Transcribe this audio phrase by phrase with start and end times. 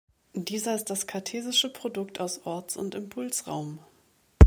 [0.33, 3.77] Dieser ist das kartesische Produkt aus Orts- und Impulsraum.